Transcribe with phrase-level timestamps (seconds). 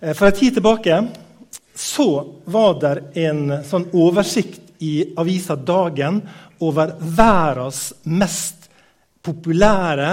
[0.00, 1.08] Eh, for en tid tilbake
[1.74, 2.94] så var det
[3.26, 6.20] en sånn oversikt i avisa Dagen
[6.62, 8.68] over verdens mest
[9.22, 10.10] populære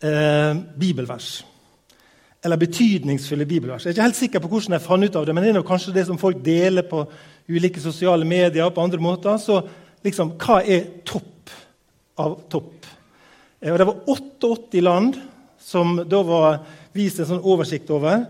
[0.00, 1.42] eh, bibelvers.
[2.42, 3.84] Eller betydningsfulle bibelvers.
[3.84, 5.66] Jeg er ikke helt sikker på hvordan jeg fant ut av det, men det er
[5.66, 7.04] kanskje det som folk deler på
[7.52, 9.36] ulike sosiale medier på andre måter.
[9.40, 9.60] Så
[10.04, 11.52] liksom, hva er topp
[12.20, 12.88] av topp?
[13.60, 15.20] Eh, og det var 88 land
[15.62, 16.62] som da var
[16.96, 18.24] vist en sånn oversikt over.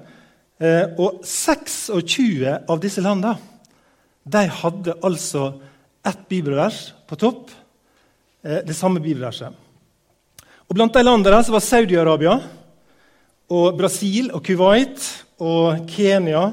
[0.62, 3.34] Eh, og 26 av disse landene
[4.22, 5.48] de hadde altså
[6.06, 7.48] ett bibelvers på topp.
[8.46, 9.50] Eh, det samme bibelverset.
[10.68, 12.36] Og Blant de landene der var Saudi-Arabia,
[13.52, 15.02] og Brasil og Kuwait
[15.42, 16.44] og Kenya,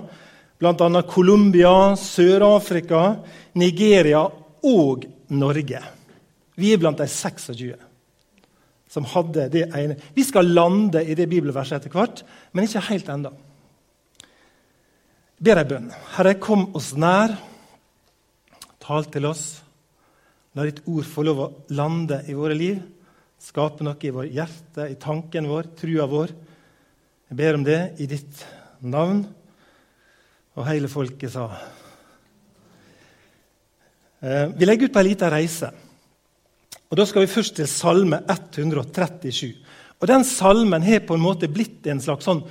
[0.59, 1.01] bl.a.
[1.07, 3.03] Colombia, Sør-Afrika,
[3.53, 4.23] Nigeria
[4.65, 5.83] og Norge.
[6.57, 7.77] Vi er blant de 26
[8.89, 9.99] som hadde det ene.
[10.17, 13.31] Vi skal lande i det bibelverset etter hvert, men ikke helt ennå
[15.39, 15.89] ber ei bønn.
[16.15, 17.35] Herre, kom oss nær.
[18.83, 19.43] Tal til oss.
[20.57, 22.79] La ditt ord få lov å lande i våre liv.
[23.39, 26.33] Skape noe i vårt hjerte, i tanken vår, trua vår.
[27.29, 28.41] Jeg ber om det i ditt
[28.83, 29.21] navn.
[30.59, 31.45] Og hele folket sa
[34.19, 35.69] eh, Vi legger ut på ei lita reise.
[36.89, 39.53] Og Da skal vi først til Salme 137.
[39.99, 42.41] Og Den salmen har på en måte blitt en slags sånn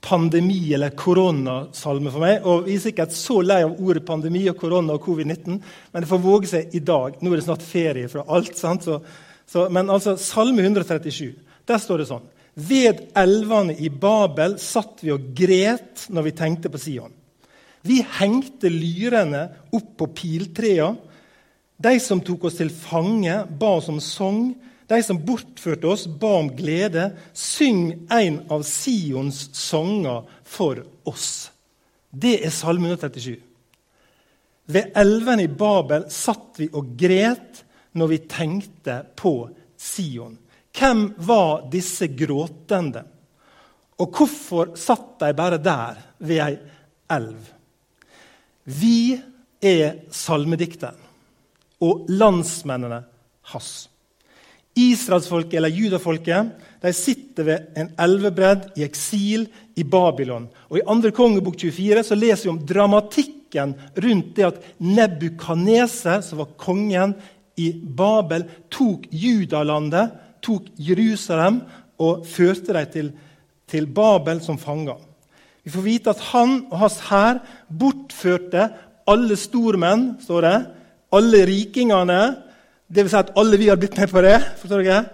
[0.00, 2.46] pandemi- eller koronasalme for meg.
[2.46, 5.60] Og Vi er sikkert så lei av ordet pandemi og korona og covid-19,
[5.92, 7.18] men det får våge seg i dag.
[7.20, 8.56] Nå er det snart ferie fra alt.
[8.56, 8.84] sant?
[8.84, 9.00] Så,
[9.46, 11.34] så, men altså, Salme 137,
[11.66, 12.26] der står det sånn
[12.58, 17.12] Ved elvene i Babel satt vi og gret når vi tenkte på Sion.
[17.82, 20.90] Vi hengte lyrene opp på piltrea.
[21.78, 24.56] De som tok oss til fange, ba oss om sang.
[24.88, 27.10] De som bortførte oss, ba om glede.
[27.36, 31.50] Syng en av Sions sanger for oss.
[32.10, 33.36] Det er Salme 137.
[34.68, 37.62] Ved elven i Babel satt vi og gret
[37.96, 39.34] når vi tenkte på
[39.76, 40.38] Sion.
[40.78, 43.04] Hvem var disse gråtende?
[43.98, 46.56] Og hvorfor satt de bare der ved ei
[47.12, 47.48] elv?
[48.68, 49.18] Vi
[49.64, 51.00] er salmedikteren
[51.82, 53.02] og landsmennene
[53.52, 53.88] hans.
[54.78, 56.52] Israelsfolket eller judafolket
[56.82, 60.46] de sitter ved en elvebredd i eksil i Babylon.
[60.70, 61.10] Og I 2.
[61.16, 63.74] kongebok 24 så leser vi om dramatikken
[64.04, 67.16] rundt det at Nebukadneser, som var kongen
[67.58, 71.62] i Babel, tok Judalandet, tok Jerusalem
[71.98, 73.12] og førte dem til,
[73.66, 75.00] til Babel som fanger.
[75.66, 78.70] Vi får vite at han og hans hær bortførte
[79.08, 80.58] alle stormenn, står det,
[81.16, 82.20] alle rikingene
[82.88, 84.38] det vil si at alle vi har blitt med på det.
[84.60, 85.04] forstår dere?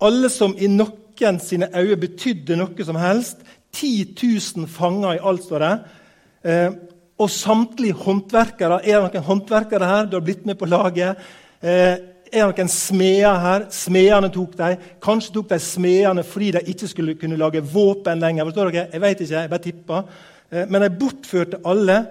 [0.00, 3.42] Alle som i noen sine øyne betydde noe som helst.
[3.74, 4.14] 10
[4.56, 5.72] 000 fanger i alt, står det.
[6.44, 6.70] Eh,
[7.18, 8.80] og samtlige håndverkere.
[8.86, 10.06] Er det noen håndverkere her?
[10.06, 11.18] Du har blitt med på laget.
[11.60, 11.98] Eh,
[12.32, 13.66] er det noen smeder her?
[13.74, 14.88] Smedene tok dem.
[15.04, 18.44] Kanskje tok de smedene fordi de ikke skulle kunne lage våpen lenger.
[18.48, 18.88] forstår dere?
[18.92, 20.02] Jeg vet ikke, jeg bare tipper.
[20.50, 22.06] Eh, men de bortførte alle,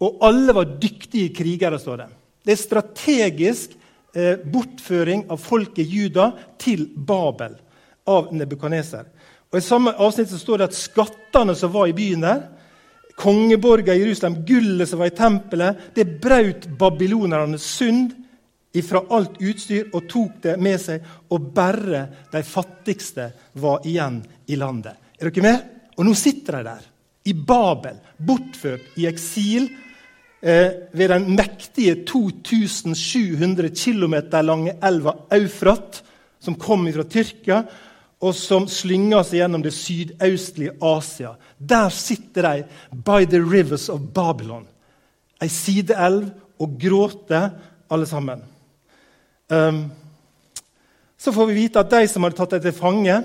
[0.00, 2.08] og alle var dyktige krigere, står det.
[2.44, 3.78] Det er strategisk
[4.14, 6.30] eh, bortføring av folket Juda
[6.60, 7.56] til Babel
[8.08, 9.08] av Nebukaneser.
[9.48, 12.46] Og I samme avsnitt så står det at skattene som var i byen der,
[13.18, 18.12] kongeborga i Jerusalem, gullet som var i tempelet, det brøt babylonerne synd
[18.78, 21.02] ifra alt utstyr og tok det med seg,
[21.32, 24.94] og bare de fattigste var igjen i landet.
[25.18, 25.66] Er dere med?
[25.98, 26.84] Og nå sitter de der,
[27.28, 29.66] i Babel, bortført i eksil
[30.40, 34.14] ved den mektige 2700 km
[34.46, 36.02] lange elva Eufrat,
[36.40, 37.62] som kom fra Tyrkia,
[38.18, 41.34] og som slynger seg gjennom det sydøstlige Asia.
[41.58, 44.66] Der sitter de by the rivers of Babylon,
[45.42, 47.52] ei sideelv, og gråter
[47.90, 48.40] alle sammen.
[49.48, 49.84] Um,
[51.18, 53.20] så får vi vite at de som hadde tatt dem til fange,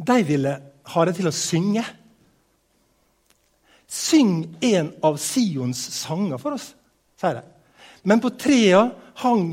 [0.00, 0.54] de ville
[0.94, 1.84] ha det til å synge.
[3.90, 6.70] Syng en av Sions sanger for oss,
[7.18, 7.46] sier de.
[8.06, 8.84] Men på trea
[9.20, 9.48] hang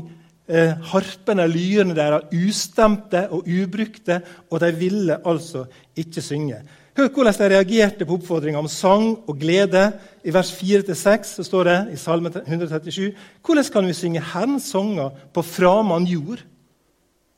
[0.46, 5.66] eh, harpene, lyrene deres, ustemte og ubrukte, og de ville altså
[5.98, 6.62] ikke synge.
[6.98, 9.84] Hør hvordan de reagerte på oppfordringa om sang og glede.
[10.26, 13.12] I vers 4-6 står det i Salme 137.:
[13.44, 16.42] Hvordan kan vi synge Herrens sanger på framand jord?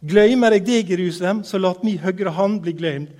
[0.00, 3.10] Gløymer jeg deg, Jerusalem, så lat mi høyre hand bli gløymd.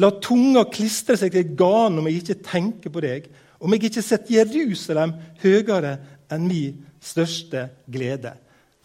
[0.00, 3.28] La tunga klistre seg til ganen om jeg ikke tenker på deg,
[3.62, 5.12] om jeg ikke setter Jerusalem
[5.42, 5.98] høyere
[6.32, 8.32] enn min største glede.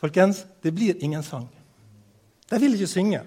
[0.01, 1.47] Folkens, det blir ingen sang.
[2.47, 3.23] De vil ikke synge.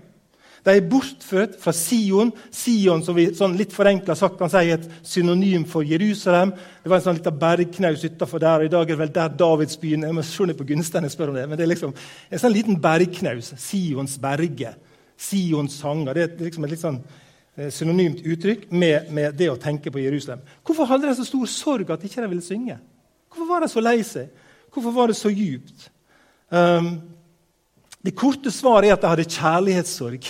[0.61, 2.31] De er bortført fra Sion.
[2.53, 6.53] Sion, som vi sånn litt forenkla sagt kan si er et synonym for Jerusalem.
[6.85, 9.33] Det var en sånn liten bergknaus utafor der, og i dag er det vel der
[9.41, 12.43] Davidsbyen Jeg må se på Gunstein og spørre om det, men det er liksom en
[12.45, 13.55] sånn liten bergknaus.
[13.57, 14.75] Sions berge.
[15.17, 16.15] Sions sanger.
[16.15, 17.01] Det er liksom et litt sånn
[17.69, 20.43] synonymt uttrykk med, med, det å tenke på Jerusalem.
[20.65, 22.79] Hvorfor hadde de så stor sorg at de ikke ville synge?
[23.31, 24.31] Hvorfor var de så lei seg?
[24.71, 25.89] Hvorfor var det så djupt?
[26.51, 26.95] Um,
[28.01, 30.29] det korte svaret er at de hadde kjærlighetssorg.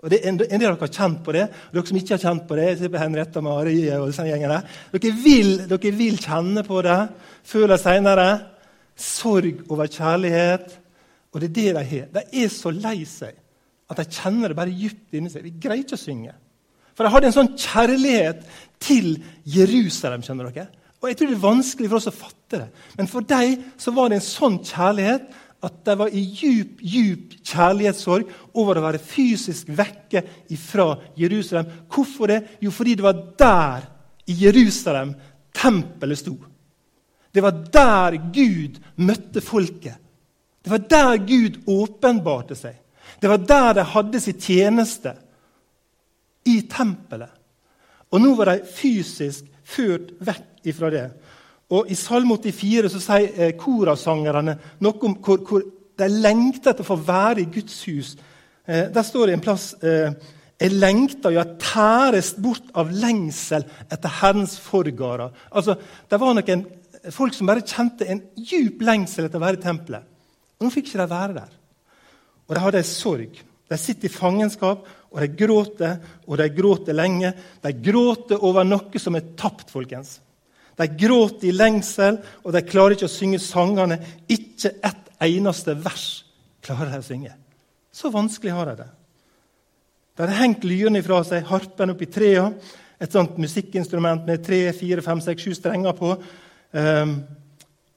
[0.00, 1.44] Og det, En del av dere har kjent på det.
[1.68, 4.62] og Dere som ikke har kjent på det, Henriette Marie og disse gjengene.
[4.96, 7.00] Dere vil, dere vil kjenne på det
[7.44, 8.30] før eller seinere.
[8.96, 10.72] Sorg over kjærlighet.
[11.30, 12.08] Og det er det de har.
[12.16, 13.39] De er så lei seg
[13.90, 15.44] at jeg kjenner det bare dypt inni seg.
[15.46, 16.34] Vi greier ikke å synge.
[16.94, 18.42] For jeg hadde en sånn kjærlighet
[18.82, 19.14] til
[19.48, 20.22] Jerusalem.
[20.22, 20.68] skjønner dere?
[21.00, 22.68] Og Jeg tror det er vanskelig for oss å fatte det.
[22.98, 25.30] Men for dem så var det en sånn kjærlighet
[25.64, 28.28] at de var i djup, djup kjærlighetssorg
[28.60, 30.22] over å være fysisk vekke
[30.60, 31.68] fra Jerusalem.
[31.88, 32.40] Hvorfor det?
[32.64, 33.88] Jo, fordi det var der
[34.28, 35.14] i Jerusalem
[35.56, 36.36] tempelet sto.
[37.30, 39.96] Det var der Gud møtte folket.
[40.60, 42.79] Det var der Gud åpenbarte seg.
[43.18, 45.14] Det var der de hadde sin tjeneste.
[46.46, 47.32] I tempelet.
[48.10, 51.04] Og nå var de fysisk ført vekk ifra det.
[51.70, 55.62] Og I Salme 84 så sier eh, korasangerne noe om hvor, hvor,
[56.00, 58.14] de lengter etter å få være i Guds hus.
[58.64, 60.16] Eh, der står det en plass eh,
[60.60, 65.30] Jeg lengter, ja, tæres bort av lengsel etter Herrens forgårder.
[65.56, 65.76] Altså,
[66.10, 66.66] Det var noen
[67.14, 70.04] folk som bare kjente en djup lengsel etter å være i tempelet.
[70.58, 71.54] Og Nå fikk ikke være der.
[72.50, 73.36] Og de hadde en sorg.
[73.70, 77.30] De sitter i fangenskap, og de gråter, og de gråter lenge.
[77.62, 80.16] De gråter over noe som er tapt, folkens.
[80.74, 84.00] De gråter i lengsel, og de klarer ikke å synge sangene.
[84.26, 86.08] Ikke ett eneste vers
[86.66, 87.36] klarer de å synge.
[87.94, 88.88] Så vanskelig har de det.
[90.18, 92.48] De har hengt lyrene fra seg, harpen opp i trea,
[93.00, 96.10] et sånt musikkinstrument med tre, fire, fem, seks, sju strenger på.
[96.74, 97.14] Um,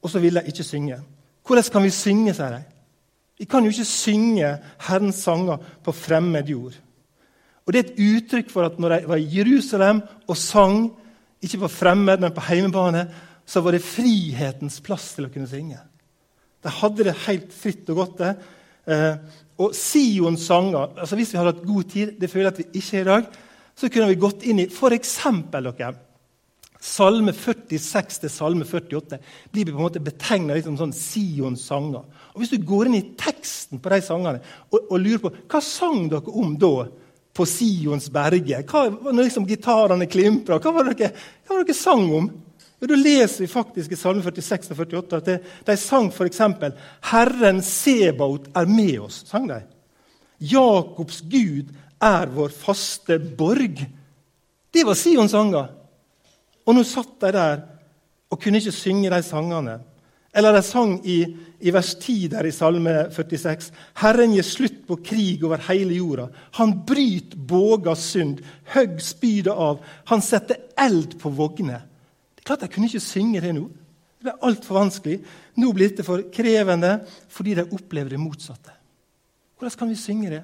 [0.03, 1.01] og så vil de ikke synge.
[1.43, 2.72] Hvordan kan vi synge, sier de.
[3.39, 4.49] Vi kan jo ikke synge
[4.87, 6.75] Herrens sanger på fremmed jord.
[7.65, 10.91] Og Det er et uttrykk for at når de var i Jerusalem og sang,
[11.43, 13.07] ikke på fremmed, men på heimebane,
[13.45, 15.79] så var det frihetens plass til å kunne synge.
[16.63, 18.17] De hadde det helt fritt og godt.
[18.17, 18.35] det.
[18.87, 19.15] Eh,
[19.63, 22.79] og Sions sanger altså Hvis vi hadde hatt god tid, det føler jeg at vi
[22.79, 23.27] ikke har i dag,
[23.75, 25.19] så kunne vi gått inn i f.eks.
[25.51, 25.93] dere,
[26.83, 29.19] Salme 46 til Salme 48
[29.53, 32.03] blir på en måte betegna som sånn Sions sanger.
[32.33, 35.61] Og Hvis du går inn i teksten på de sangene og, og lurer på hva
[35.63, 36.89] sang dere om da,
[37.33, 38.59] på Sions berge.
[38.69, 41.13] Hva, når liksom gitarene klimpra, hva var dere,
[41.47, 42.27] hva var dere sang om?
[42.81, 46.41] Jo, Da leser vi faktisk i Salme 46 og 48 at det, de sang f.eks.:
[47.13, 49.23] Herren Sebaot er med oss.
[49.29, 49.61] sang de.
[50.39, 51.71] Jakobs Gud
[52.01, 53.79] er vår faste borg.
[54.73, 55.71] Det var Sions sanger.
[56.65, 57.63] Og nå satt de der
[58.31, 59.79] og kunne ikke synge de sangene.
[60.33, 61.19] Eller de sang i,
[61.61, 63.69] i vers 10 der i Salme 46.:
[64.01, 66.27] Herren gir slutt på krig over hele jorda.
[66.57, 68.41] Han bryter båga synd,
[68.73, 69.83] høgg spydet av.
[70.09, 71.85] Han setter eld på vogner.
[72.33, 73.67] Det er klart De kunne ikke synge det nå.
[74.17, 75.19] Det ble altfor vanskelig.
[75.61, 76.95] Nå blir dette for krevende
[77.29, 78.73] fordi de opplever det motsatte.
[79.59, 80.43] Hvordan kan vi synge det?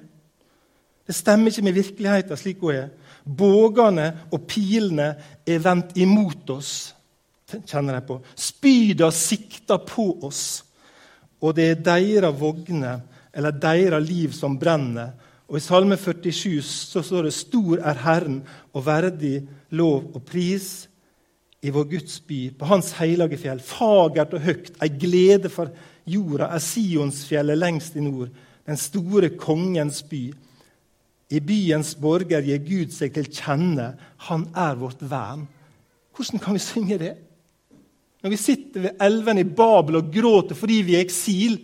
[1.06, 2.88] Det stemmer ikke med virkeligheten slik hun er.
[3.24, 5.12] Bågene og pilene
[5.46, 6.72] er vendt imot oss
[7.66, 8.18] kjenner jeg på.
[8.38, 10.62] Spyda sikter på oss,
[11.40, 13.00] og det er deres vogner
[13.34, 15.14] eller deres liv som brenner.
[15.50, 18.42] Og I Salme 47 så står det 'Stor er Herren
[18.72, 20.86] og verdig lov og pris'
[21.62, 23.60] i vår Guds by, på Hans hellige fjell.
[23.60, 25.68] Fagert og høgt, ei glede for
[26.06, 28.28] jorda, er Sionsfjellet lengst i nord,
[28.66, 30.32] den store kongens by.
[31.30, 33.92] I byens borger gir Gud seg til kjenne,
[34.26, 35.46] han er vårt vern.
[36.16, 37.12] Hvordan kan vi synge det?
[38.20, 41.54] Når vi sitter ved elven i Babel og gråter fordi vi er i eksil.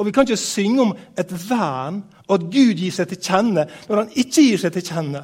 [0.00, 3.66] Og vi kan ikke synge om et vern og at Gud gir seg til kjenne
[3.88, 5.22] når han ikke gir seg til kjenne.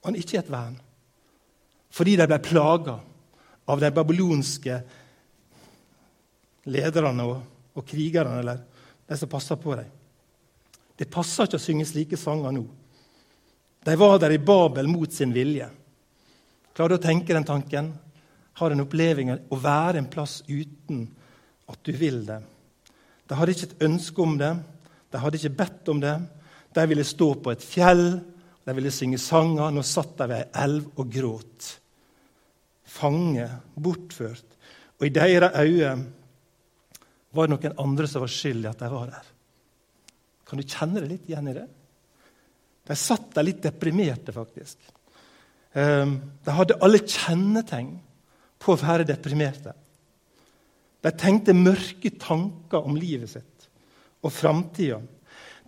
[0.00, 0.80] Og han ikke er et vern.
[1.90, 2.96] Fordi de ble plaga
[3.70, 4.80] av de babylonske
[6.70, 7.40] lederne og,
[7.76, 8.62] og krigerne, eller
[9.08, 9.99] de som passer på dem.
[11.00, 12.66] Det passer ikke å synge slike sanger nå.
[13.88, 15.70] De var der i Babel mot sin vilje.
[16.76, 17.94] Klarer du å tenke den tanken?
[18.60, 21.06] Har en oppleving av å være en plass uten
[21.70, 22.42] at du vil det.
[23.30, 24.52] De hadde ikke et ønske om det,
[25.10, 26.14] de hadde ikke bedt om det.
[26.76, 28.04] De ville stå på et fjell,
[28.66, 29.72] de ville synge sanger.
[29.72, 31.72] Nå satt de ved ei elv og gråt.
[32.90, 34.58] Fange, bortført.
[35.00, 35.94] Og i deres øyne
[37.32, 39.29] var det noen andre som var skyld i at de var der.
[40.50, 41.68] Kan du kjenne deg litt igjen i det?
[42.90, 44.80] De satt der litt deprimerte, faktisk.
[45.78, 47.92] Ehm, de hadde alle kjennetegn
[48.58, 49.76] på å være deprimerte.
[51.00, 53.68] De tenkte mørke tanker om livet sitt
[54.26, 54.98] og framtida.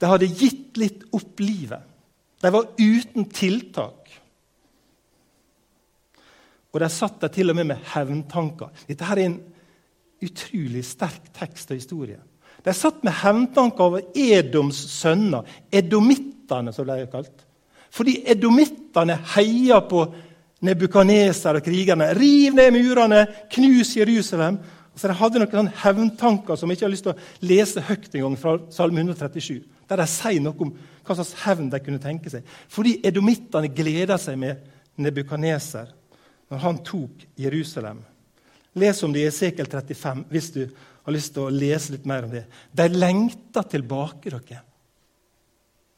[0.03, 1.87] De hadde gitt litt opp livet.
[2.43, 4.11] De var uten tiltak.
[6.73, 8.75] Og de satt der til og med med hevntanker.
[8.89, 9.41] Dette her er en
[10.23, 12.19] utrolig sterk tekst og historie.
[12.62, 17.47] De satt med hevntanker over Edoms sønner, edomittene, som de er kalt.
[17.92, 20.07] Fordi edomittene heia på
[20.62, 22.12] Nebukaneser og krigerne.
[22.14, 24.61] Riv ned murene, knus Jerusalem.
[24.95, 28.26] Så De hadde noen hevntanker som jeg ikke har lyst til å lese høyt en
[28.26, 32.31] gang fra Salme 137, der de sier noe om hva slags hevn de kunne tenke
[32.31, 32.45] seg.
[32.71, 34.61] Fordi edomittene gleda seg med
[35.00, 35.90] Nebukaneser
[36.52, 38.02] når han tok Jerusalem.
[38.81, 40.62] Les om det i Esekel 35 hvis du
[41.02, 42.45] har lyst til å lese litt mer om det.
[42.73, 44.62] De lengter tilbake, dere.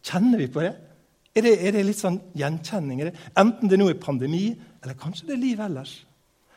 [0.04, 0.72] Kjenner vi på det?
[1.34, 3.00] Er det, er det litt sånn gjenkjenning?
[3.08, 4.46] Det, enten det nå er pandemi,
[4.82, 5.94] eller kanskje det er liv ellers.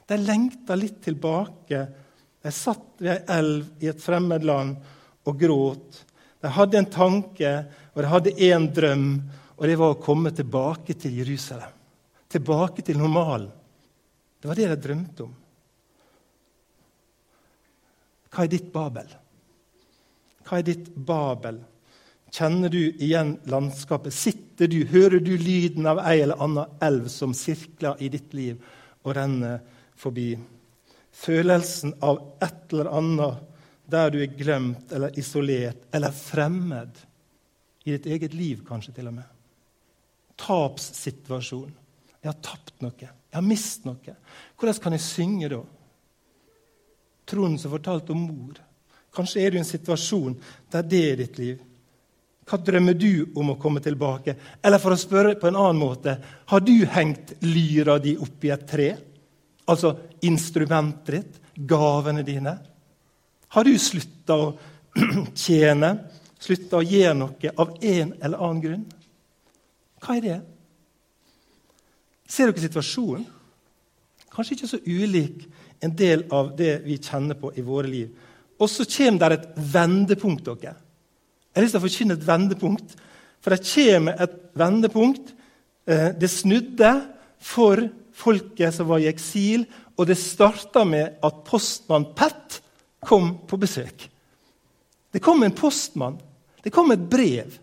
[0.07, 1.81] De lengter litt tilbake.
[2.43, 4.77] De satt ved ei elv i et fremmed land
[5.27, 6.03] og gråt.
[6.43, 7.53] De hadde en tanke,
[7.95, 9.09] og de hadde én drøm,
[9.57, 11.73] og det var å komme tilbake til Jerusalem.
[12.29, 13.49] Tilbake til normalen.
[14.37, 15.33] Det var det de drømte om.
[18.33, 19.09] Hva er ditt Babel?
[20.47, 21.59] Hva er ditt Babel?
[22.33, 24.13] Kjenner du igjen landskapet?
[24.13, 28.59] Sitter du, Hører du lyden av ei eller anna elv som sirkler i ditt liv
[29.03, 29.61] og renner
[29.97, 30.33] forbi?
[31.17, 33.45] Følelsen av et eller annet
[33.87, 36.99] der du er glemt eller isolert eller fremmed
[37.87, 39.27] i ditt eget liv, kanskje til og med.
[40.37, 41.71] Tapssituasjon.
[42.19, 42.93] Jeg har tapt noe.
[42.99, 44.15] Jeg har mistet noe.
[44.59, 45.61] Hvordan kan jeg synge da?
[47.27, 48.59] Trond som fortalte om mor.
[49.13, 50.37] Kanskje er du i en situasjon
[50.71, 51.57] der det er ditt liv.
[52.47, 54.37] Hva drømmer du om å komme tilbake?
[54.63, 56.13] Eller for å spørre på en annen måte
[56.47, 58.89] Har du hengt lyra di oppi et tre?
[59.67, 62.53] Altså instrumentet ditt, gavene dine?
[63.51, 64.47] Har du slutta å
[65.35, 65.91] tjene,
[66.39, 68.85] slutta å gjøre noe av en eller annen grunn?
[69.99, 70.37] Hva er det?
[72.27, 73.27] Ser dere situasjonen?
[74.31, 75.47] Kanskje ikke så ulik
[75.83, 78.09] en del av det vi kjenner på i våre liv.
[78.57, 80.45] Og så kommer det et vendepunkt.
[80.45, 80.75] dere.
[81.53, 82.95] Jeg har lyst til å forkynne et vendepunkt.
[83.41, 85.33] For det kommer et vendepunkt.
[85.87, 86.91] Eh, det snudde
[87.39, 89.65] for folket som var i eksil,
[89.97, 92.61] og det starta med at postmann Pett
[93.05, 94.09] kom på besøk.
[95.13, 96.17] Det kom en postmann.
[96.63, 97.59] Det kom et brev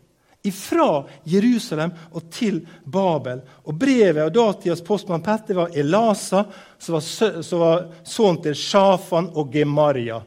[0.53, 3.41] fra Jerusalem og til Babel.
[3.65, 6.45] Og Brevet av datidas postmann Petter var Elasa,
[6.79, 10.19] som var, var sønnen til Shafan og Gemaria.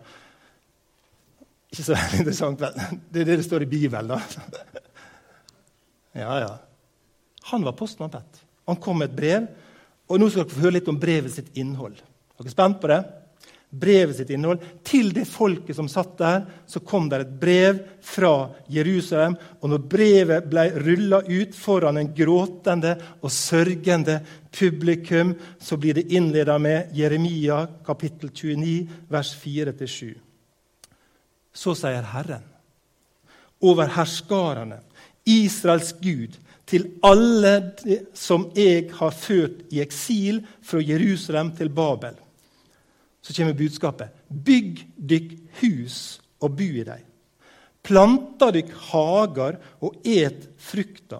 [1.69, 2.99] Ikke så veldig interessant, vel?
[3.11, 4.21] Det er det det står i Bibelen, da.
[6.17, 6.53] Ja, ja.
[7.51, 8.39] Han var postmann Pett.
[8.65, 9.43] Han kom med et brev.
[10.09, 11.99] Og nå skal dere få høre litt om brevet sitt innhold.
[11.99, 13.01] Er dere spent på det?
[13.69, 14.63] Brevet sitt innhold.
[14.83, 19.35] Til det folket som satt der, så kom det et brev fra Jerusalem.
[19.61, 24.19] Og når brevet ble rulla ut foran en gråtende og sørgende
[24.55, 30.15] publikum, så blir det innleda med Jeremia kapittel 29, vers 4-7.
[31.57, 32.45] Så sier Herren
[33.65, 34.83] over herskarene,
[35.27, 36.35] Israels Gud,
[36.67, 37.73] til alle
[38.15, 42.19] som jeg har ført i eksil fra Jerusalem til Babel
[43.27, 44.07] så kommer budskapet.
[44.27, 45.95] Bygg dykk hus
[46.39, 47.01] og bu i dem.
[47.83, 51.19] Planta dykk hager og et frukta.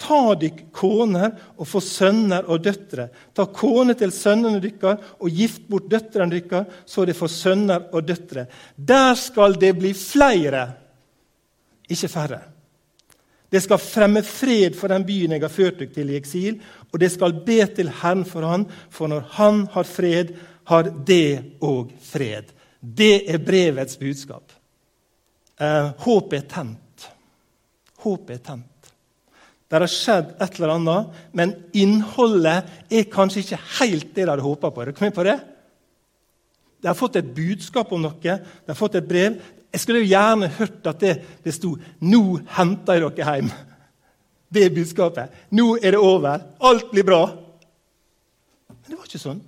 [0.00, 3.10] Ta dykk koner og få sønner og døtre.
[3.36, 8.08] Ta kone til sønnene dykkar og gift bort døtrene dykkar, så de får sønner og
[8.08, 8.46] døtre.
[8.76, 10.64] Der skal det bli flere,
[11.92, 12.40] ikke færre.
[13.52, 16.56] Det skal fremme fred for den byen jeg har ført dere til i eksil,
[16.88, 20.32] og det skal be til Herren for han, for når han har fred,
[20.68, 22.50] har det òg fred.
[22.80, 24.52] Det er brevets budskap.
[25.60, 27.08] Eh, håpet er tent.
[28.02, 28.68] Håpet er tent.
[29.68, 34.44] Det har skjedd et eller annet, men innholdet er kanskje ikke helt det de hadde
[34.44, 34.82] håpa på.
[34.82, 35.38] Er dere på det?
[36.82, 39.38] De har fått et budskap om noe, de har fått et brev.
[39.72, 41.14] Jeg skulle jo gjerne hørt at det,
[41.44, 43.52] det sto 'Nå henter jeg dere hjem'.
[44.52, 45.30] Det er budskapet.
[45.50, 46.42] Nå er det over.
[46.60, 47.22] Alt blir bra.
[48.68, 49.40] Men det var ikke sånn.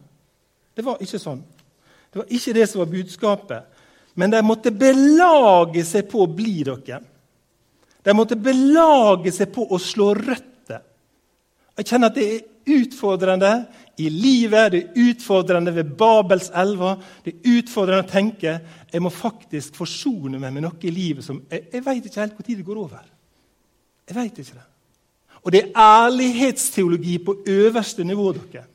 [0.75, 1.43] Det var ikke sånn.
[2.11, 3.71] Det var ikke det som var budskapet.
[4.15, 7.01] Men de måtte belage seg på å bli dere.
[8.05, 10.83] De måtte belage seg på å slå røtter.
[11.75, 12.43] Jeg kjenner at det er
[12.75, 13.53] utfordrende
[13.99, 17.01] i livet, det er utfordrende ved Babels elver.
[17.25, 18.59] Det er utfordrende å tenke
[18.93, 22.39] jeg må faktisk forsone meg med noe i livet som Jeg, jeg veit ikke helt
[22.39, 23.03] når det går over.
[24.07, 24.69] Jeg vet ikke det.
[25.45, 28.33] Og det er ærlighetsteologi på øverste nivå.
[28.33, 28.67] dere.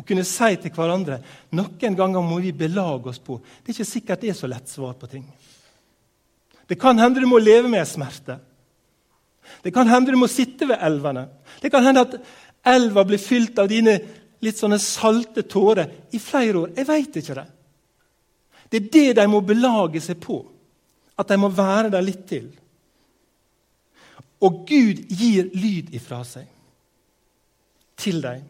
[0.00, 1.18] Å kunne si til hverandre
[1.52, 4.70] noen ganger må vi belage oss på Det er ikke sikkert det er så lett
[4.70, 5.26] svar på ting.
[6.70, 8.38] Det kan hende du må leve med smerte.
[9.60, 11.26] Det kan hende du må sitte ved elvene.
[11.60, 12.16] Det kan hende at
[12.70, 13.98] elva blir fylt av dine
[14.40, 16.72] litt sånne salte tårer i flere år.
[16.78, 17.46] Jeg veit ikke det.
[18.70, 20.38] Det er det de må belage seg på.
[21.18, 22.46] At de må være der litt til.
[24.40, 26.46] Og Gud gir lyd ifra seg
[28.00, 28.46] til dem.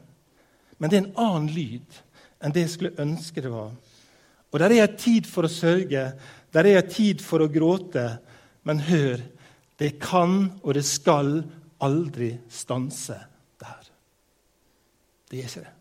[0.81, 2.01] Men det er en annen lyd
[2.41, 3.73] enn det jeg skulle ønske det var.
[4.51, 6.07] Og der er en tid for å sørge,
[6.51, 8.07] der er en tid for å gråte.
[8.67, 9.21] Men hør,
[9.81, 11.39] det kan og det skal
[11.85, 13.17] aldri stanse
[13.61, 13.85] der.
[15.31, 15.77] Det er ikke det.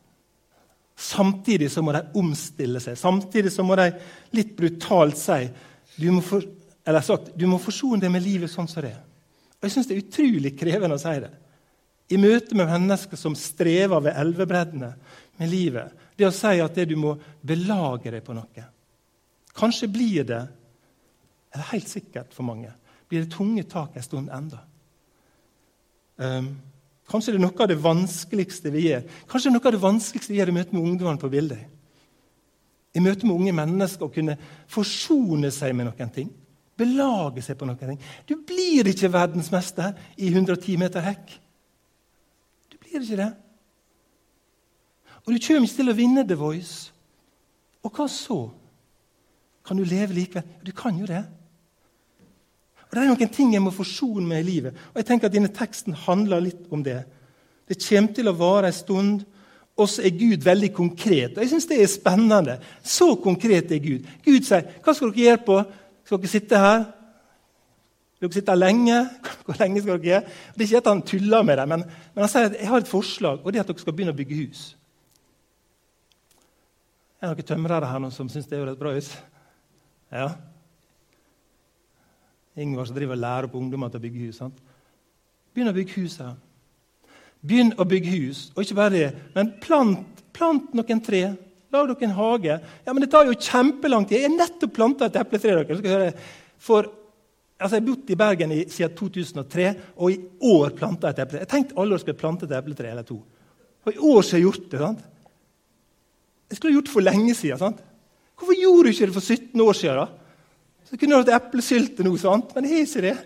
[1.00, 2.98] Samtidig så må de omstille seg.
[3.00, 3.88] Samtidig så må de
[4.36, 5.46] litt brutalt si
[6.00, 6.44] du må, for,
[6.88, 9.06] eller sagt, du må forsone deg med livet sånn som det er.
[9.60, 11.32] Og Jeg syns det er utrolig krevende å si det.
[12.10, 14.94] I møte med mennesker som strever ved elvebreddene
[15.40, 15.94] med livet.
[16.18, 17.14] Det å si at det du må
[17.46, 18.66] belage deg på noe.
[19.56, 20.42] Kanskje blir det,
[21.54, 22.72] eller helt sikkert for mange,
[23.10, 24.64] blir det tunge tak en stund enda.
[26.20, 26.52] Um,
[27.10, 29.80] kanskje det er noe av det vanskeligste vi gjør Kanskje det er noe av det
[29.86, 31.62] vanskeligste vi gjør i møte med ungdommene på bildet.
[32.92, 34.36] I møte med unge mennesker å kunne
[34.68, 36.34] forsone seg med noen ting
[36.80, 38.02] belage seg på noen ting.
[38.28, 41.36] Du blir ikke verdensmester i 110 meter hekk.
[42.90, 43.34] Blir ikke det.
[45.26, 46.92] Og du kommer ikke til å vinne The Voice.
[47.86, 48.40] Og hva så?
[49.66, 50.48] Kan du leve likevel?
[50.66, 51.24] Du kan jo det.
[52.90, 54.78] Og Det er noen ting jeg må forsone med i livet.
[54.94, 57.04] Og jeg tenker at denne teksten handler litt om det.
[57.70, 59.28] Det kommer til å vare en stund,
[59.78, 61.38] og så er Gud veldig konkret.
[61.38, 62.58] Og jeg syns det er spennende.
[62.84, 64.08] Så konkret er Gud.
[64.26, 65.64] Gud sier, 'Hva skal dere gjøre på
[66.04, 66.86] skal dere sitte her?
[68.20, 68.96] Skal dere sitte her lenge?
[69.48, 70.32] Hvor lenge skal dere gjøre?
[70.52, 72.84] Det er ikke at han tuller med det, men, men, han sier at jeg har
[72.84, 74.64] et forslag, og det er at dere skal begynne å bygge hus.
[77.22, 79.14] Er det noen tømrere her som syns det er et bra hus?
[80.12, 80.28] Ja.
[82.60, 84.44] Ingvar som driver og lærer på ungdommer til å bygge hus.
[84.44, 84.60] Sant?
[85.56, 86.36] Begynn å bygge hus her.
[87.40, 91.24] Begynn å bygge hus, og ikke bare det, men plant, plant noen tre.
[91.72, 92.56] Lag dere en hage.
[92.84, 94.24] Ja, Men det tar jo kjempelang tid.
[94.24, 95.64] Jeg har nettopp planta et epletre.
[95.80, 96.14] dere.
[96.58, 96.90] For
[97.60, 99.68] altså, Jeg har bodd i Bergen i, siden 2003,
[99.98, 100.20] og i
[100.52, 101.44] år planta jeg et epletre.
[101.46, 103.20] Jeg tenkte alle år skulle plante et epletre eller to.
[103.86, 104.80] Og i år så har jeg gjort det.
[104.80, 105.04] sant?
[106.50, 107.58] Jeg skulle gjort det for lenge siden.
[107.58, 107.84] sant?
[108.40, 109.98] Hvorfor gjorde du ikke det for 17 år siden?
[109.98, 110.08] da?
[110.90, 112.56] Så kunne du hatt eplesylte nå, sant?
[112.56, 113.18] men jeg har ikke det.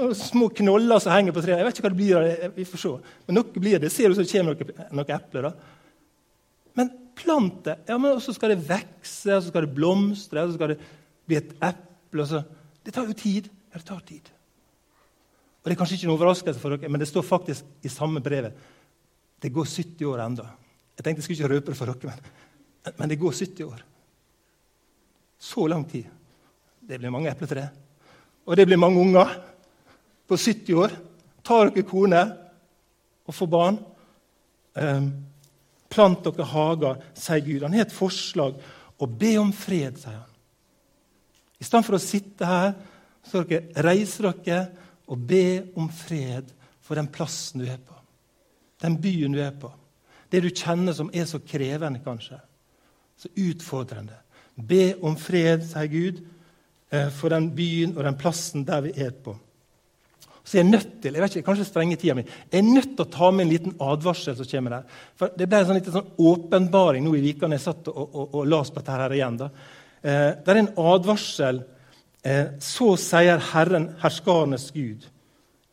[0.00, 1.58] Og små knoller som henger på treet.
[1.60, 2.50] Jeg vet ikke hva det blir av det.
[2.56, 2.92] vi får se.
[3.26, 3.90] Men noe blir det.
[3.92, 5.48] Ser du så det kommer noen noe epler.
[5.48, 5.52] da.
[6.78, 7.76] Men plant det.
[7.88, 10.78] Ja, men så skal det vokse, så skal det blomstre, så skal det
[11.28, 12.24] bli et eple.
[12.24, 12.42] og Så.
[12.90, 13.46] Det tar jo tid.
[13.70, 14.28] Ja, det tar tid.
[15.62, 18.18] Og Det er kanskje ikke en overraskelse for dere, men det står faktisk i samme
[18.20, 18.56] brevet.
[19.38, 20.46] Det går 70 år enda.
[20.98, 23.84] Jeg tenkte jeg skulle ikke røpe det for dere, men, men det går 70 år.
[25.38, 26.08] Så lang tid.
[26.82, 27.68] Det blir mange epletre.
[28.46, 29.36] Og det blir mange unger
[30.26, 30.96] på 70 år.
[31.46, 32.24] Tar dere kone
[33.22, 33.78] og får barn.
[34.74, 35.12] Um,
[35.90, 37.62] Plant dere hager, sier Gud.
[37.62, 38.58] Han har et forslag.
[38.98, 40.29] å be om fred, sier han.
[41.60, 42.72] I stedet for å sitte her,
[43.22, 44.60] så skal dere reise dere
[45.10, 46.48] og be om fred
[46.80, 47.96] for den plassen du er på.
[48.80, 49.70] Den byen du er på.
[50.30, 52.38] Det du kjenner som er så krevende, kanskje.
[53.20, 54.16] Så utfordrende.
[54.56, 56.22] Be om fred, sier Gud,
[56.90, 59.36] eh, for den byen og den plassen der vi er på.
[60.44, 62.94] Så jeg er nødt til jeg vet ikke, kanskje strenge tida mi, jeg er nødt
[62.96, 64.36] til å ta med en liten advarsel.
[64.36, 64.84] som kommer der.
[65.14, 68.08] For Det ble en sånn, liten sånn åpenbaring nå i vika når jeg satt og,
[68.14, 69.36] og, og las på dette her igjen.
[69.36, 69.50] da.
[70.02, 71.62] Eh, det er en advarsel.
[72.22, 75.06] Eh, så sier Herren, herskarenes Gud,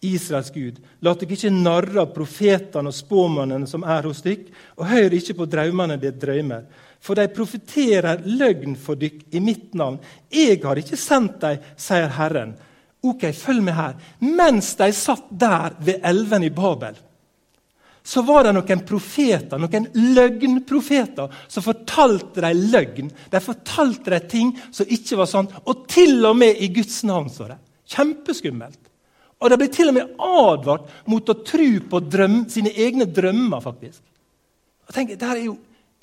[0.05, 4.87] Israels Gud, la dere ikke narre av profetene og spåmannene som er hos dere, og
[4.91, 6.67] hør ikke på drømmene dere drømmer.
[7.03, 9.99] For de profeterer løgn for dere i mitt navn.
[10.33, 12.55] Jeg har ikke sendt dem, sier Herren.
[13.07, 13.97] Ok, følg med her.
[14.19, 16.97] Mens de satt der ved elven i Babel,
[18.07, 23.09] så var det noen profeter, noen løgnprofeter som fortalte dem løgn.
[23.31, 27.27] De fortalte dem ting som ikke var sant, og til og med i Guds navn.
[27.29, 27.57] så det.
[27.91, 28.79] Kjempeskummelt.
[29.43, 33.59] Og de ble til og med advart mot å tro på drøm, sine egne drømmer.
[33.61, 33.99] faktisk.
[34.87, 35.57] Og tenk, Dette er jo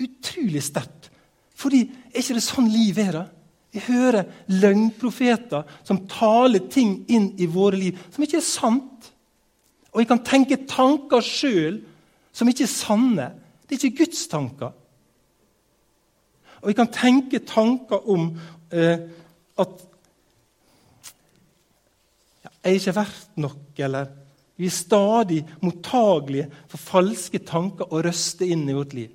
[0.05, 1.09] utrolig sterkt.
[1.57, 3.13] Fordi er ikke det sånn liv er?
[3.17, 3.25] da?
[3.73, 9.11] Vi hører løgnprofeter som taler ting inn i våre liv som ikke er sant.
[9.95, 11.81] Og vi kan tenke tanker sjøl
[12.35, 13.29] som ikke er sanne.
[13.65, 14.75] Det er ikke Guds tanker.
[16.65, 18.31] Og vi kan tenke tanker om
[18.73, 19.05] eh,
[19.61, 19.75] at
[22.45, 24.13] ja, jeg er ikke verdt nok, eller
[24.57, 29.11] vi er stadig mottagelige for falske tanker og røster inn i vårt liv.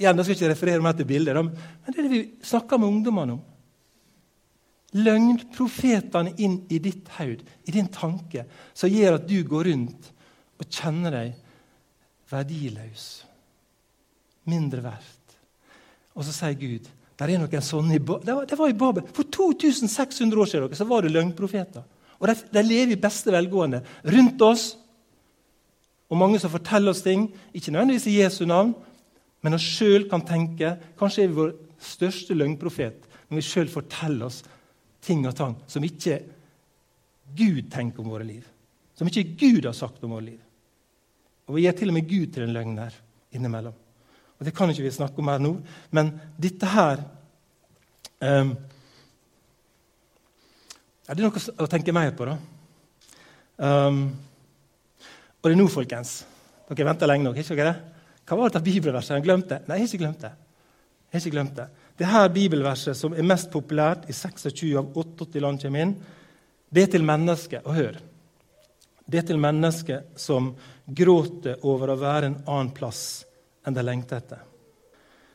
[0.00, 1.54] Igjen, da skal ikke referere mer til bildet, men
[1.86, 3.42] det er det vi snakker med ungdommene om.
[5.00, 10.08] Løgnprofetene inn i ditt haud, i din tanke, som gjør at du går rundt
[10.60, 11.49] og kjenner deg
[12.30, 13.06] verdiløs,
[14.50, 15.36] mindre verdt.
[16.14, 16.88] Og så sier Gud
[17.20, 17.36] det
[18.48, 19.04] det var i Babel.
[19.12, 21.82] For 2600 år siden så var det løgnprofeter.
[22.18, 24.76] Og de, de lever i beste velgående rundt oss.
[26.08, 28.72] Og mange som forteller oss ting, ikke nødvendigvis i Jesu navn,
[29.42, 34.26] men oss sjøl kan tenke Kanskje er vi vår største løgnprofet når vi sjøl forteller
[34.26, 34.42] oss
[35.04, 36.18] ting og tang som ikke
[37.36, 38.44] Gud tenker om våre liv.
[38.96, 40.40] Som ikke Gud har sagt om våre liv.
[41.50, 42.94] Og Vi gir til og med Gud til en løgn der
[43.34, 43.74] innimellom.
[44.38, 45.50] Og Det kan ikke vi snakke om her nå,
[45.90, 47.02] men dette her
[48.22, 48.52] um,
[51.10, 52.36] er Det noe å tenke mer på, da.
[53.58, 54.04] Um,
[55.42, 56.20] og det er nå, folkens.
[56.70, 57.74] Dere venter lenge nok, ikke dere?
[58.22, 59.16] Hva var dette bibelverset?
[59.16, 59.58] Har glemt det?
[59.66, 60.30] Nei, jeg har ikke glemt det.
[61.10, 61.66] Jeg har ikke glemt det.
[61.98, 65.96] Det her bibelverset som er mest populært i 26 av 88 land kommer inn,
[66.70, 67.66] det er til mennesket.
[67.66, 67.98] Og hør.
[69.10, 70.52] Det er til mennesker som
[70.86, 73.24] gråter over å være en annen plass
[73.66, 74.44] enn de lengter etter.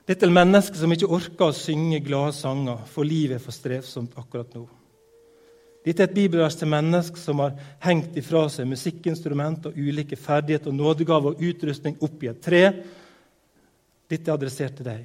[0.06, 3.56] Det er til mennesker som ikke orker å synge glade sanger, for livet er for
[3.56, 4.64] strevsomt akkurat nå.
[5.86, 10.72] Dette er et bibelvers til mennesker som har hengt ifra seg musikkinstrument og ulike ferdigheter
[10.72, 12.64] og nådegaver og utrustning opp i et tre.
[14.10, 15.04] Dette er adressert til deg.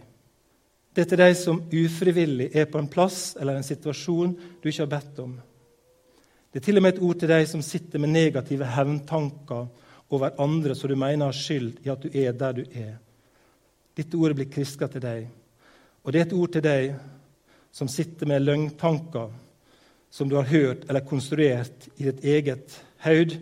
[0.95, 4.85] Det er til deg som ufrivillig er på en plass eller en situasjon du ikke
[4.87, 5.37] har bedt om.
[6.51, 9.69] Det er til og med et ord til deg som sitter med negative hevntanker
[10.11, 12.97] over andre som du mener har skyld i at du er der du er.
[13.97, 15.29] Dette ordet blir kviska til deg.
[16.03, 16.95] Og det er et ord til deg
[17.71, 19.31] som sitter med løgntanker
[20.11, 23.37] som du har hørt eller konstruert i ditt eget haud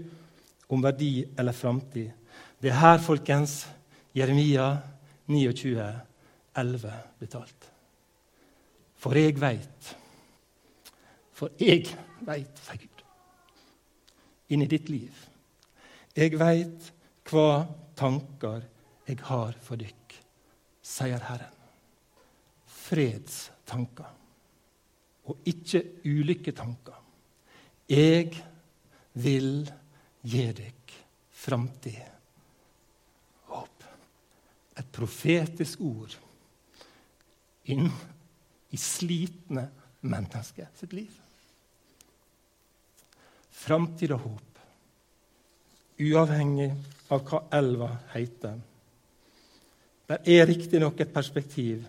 [0.68, 2.10] om verdi eller framtid.
[2.60, 3.62] Det er her, folkens,
[4.14, 4.68] Jeremia
[5.26, 5.88] 29,
[6.58, 7.70] 11 blir talt.
[8.98, 9.94] For jeg veit,
[11.32, 11.86] for jeg
[12.26, 12.87] veit, sier Gud,
[14.48, 15.14] inni ditt liv.
[16.16, 16.92] Jeg veit
[17.28, 17.66] hva
[17.98, 18.64] tanker
[19.08, 20.14] jeg har for dykk,
[20.84, 21.54] sier Herren.
[22.88, 24.14] Fredstanker
[25.28, 26.96] og ikke ulykketanker.
[27.88, 28.32] Jeg
[29.20, 29.68] vil
[30.24, 30.94] gi deg
[31.38, 32.00] framtid,
[33.52, 33.84] håp.
[34.78, 36.16] Et profetisk ord
[37.68, 37.88] inn
[38.72, 39.68] i slitne
[40.08, 41.12] mennesker sitt liv.
[43.58, 44.62] Framtid og håp,
[45.98, 46.70] uavhengig
[47.10, 48.56] av hva elva heter.
[50.08, 51.82] Det er riktignok et perspektiv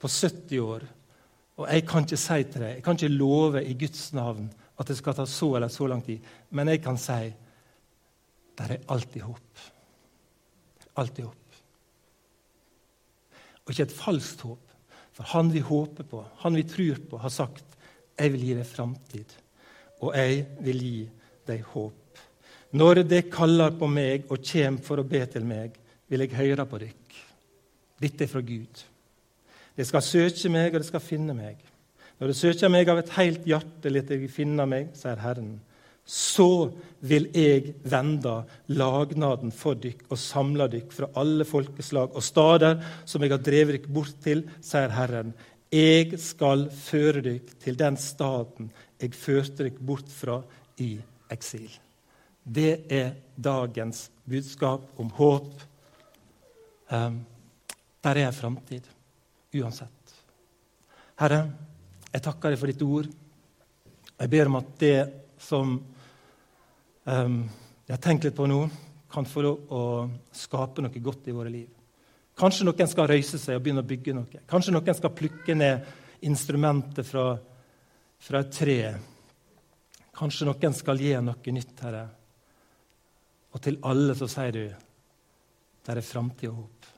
[0.00, 0.86] på 70 år
[1.60, 4.46] og jeg kan ikke si til deg, jeg kan ikke love i Guds navn
[4.80, 6.24] at det skal ta så eller så lang tid,
[6.56, 7.18] men jeg kan si
[8.60, 9.60] det er alltid håp.
[11.00, 11.58] Alltid håp.
[13.64, 14.72] Og ikke et falskt håp,
[15.16, 17.64] for han vi håper på, han vi tror på, har sagt
[18.18, 19.32] 'Jeg vil gi deg framtid,
[20.00, 21.08] og jeg vil gi
[21.46, 22.22] deg håp'.
[22.72, 25.74] Når det kaller på meg og kommer for å be til meg,
[26.08, 27.16] vil jeg høre på dykk.
[28.00, 28.84] Dette er fra Gud.
[29.76, 31.58] Det skal søke meg, og det skal finne meg.
[32.20, 35.54] Når det søker meg av et helt hjerte, lar jeg finne meg, sier Herren.
[36.10, 36.72] Så
[37.06, 38.40] vil jeg vende
[38.72, 43.78] lagnaden for dykk og samle dykk fra alle folkeslag og stader som jeg har drevet
[43.78, 45.32] dykk bort til, sier Herren.
[45.70, 50.40] Jeg skal føre dykk til den staden jeg førte dykk bort fra
[50.82, 50.96] i
[51.30, 51.70] eksil.
[52.42, 55.52] Det er dagens budskap om håp.
[56.90, 57.20] Um,
[58.02, 58.88] der er framtid
[59.54, 60.14] uansett.
[61.20, 61.40] Herre,
[62.10, 63.08] jeg takker deg for ditt ord.
[64.18, 64.98] Jeg ber om at det
[65.40, 67.40] som um,
[67.86, 68.64] jeg har tenkt litt på nå,
[69.10, 69.84] kan få lov å
[70.34, 71.79] skape noe godt i våre liv.
[72.40, 74.44] Kanskje noen skal røyse seg og begynne å bygge noe.
[74.48, 77.34] Kanskje noen skal plukke ned instrumentet fra,
[78.20, 78.78] fra et tre.
[80.16, 82.06] Kanskje noen skal gi noe nytt, Herre.
[83.50, 84.64] Og til alle så sier du
[85.80, 86.88] det er framtid og håp.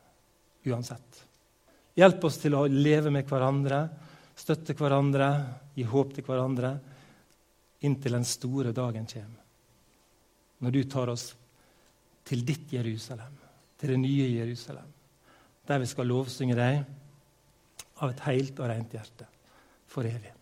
[0.68, 1.20] Uansett.
[1.98, 3.82] Hjelp oss til å leve med hverandre,
[4.38, 5.28] støtte hverandre,
[5.74, 6.72] gi håp til hverandre,
[7.86, 9.40] inntil den store dagen kommer.
[10.62, 11.32] Når du tar oss
[12.28, 13.34] til ditt Jerusalem,
[13.78, 14.90] til det nye Jerusalem,
[15.68, 16.82] der vi skal lovsynge deg
[18.02, 19.28] av et helt og rent hjerte
[19.86, 20.32] for evig.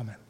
[0.00, 0.25] Amen.